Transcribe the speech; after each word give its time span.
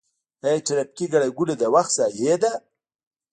آیا 0.45 0.59
ټرافیکي 0.65 1.05
ګڼه 1.13 1.27
ګوڼه 1.37 1.55
د 1.57 1.63
وخت 1.75 1.91
ضایع 1.97 2.35
ده؟ 2.43 2.51